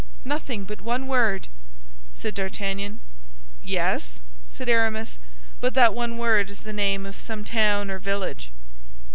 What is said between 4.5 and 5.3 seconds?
Aramis,